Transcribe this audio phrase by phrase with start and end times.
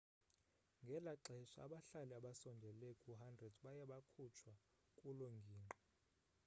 [0.83, 4.53] ngela xesha abahlali abasondele ku-100 baye bakhutshwa
[4.97, 5.77] kuloo ngingqi